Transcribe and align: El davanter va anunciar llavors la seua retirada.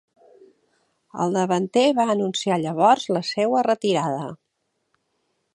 El 1.25 1.35
davanter 1.39 1.83
va 2.01 2.07
anunciar 2.15 2.59
llavors 2.65 3.07
la 3.19 3.25
seua 3.35 3.63
retirada. 3.71 4.29